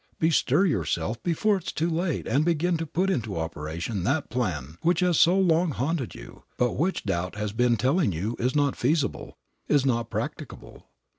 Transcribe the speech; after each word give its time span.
Bestir 0.19 0.65
yourself 0.65 1.21
before 1.21 1.57
it 1.57 1.67
is 1.67 1.71
too 1.71 1.87
late 1.87 2.25
and 2.25 2.43
begin 2.43 2.75
to 2.77 2.87
put 2.87 3.11
into 3.11 3.37
operation 3.39 4.03
that 4.03 4.31
plan 4.31 4.79
which 4.81 5.01
has 5.01 5.19
so 5.19 5.37
long 5.37 5.69
haunted 5.69 6.15
you, 6.15 6.41
but 6.57 6.71
which 6.73 7.03
doubt 7.03 7.35
has 7.35 7.51
been 7.53 7.77
telling 7.77 8.11
you 8.11 8.35
is 8.39 8.55
not 8.55 8.75
feasible, 8.75 9.37
is 9.67 9.85
not 9.85 10.09
practicable. 10.09 10.87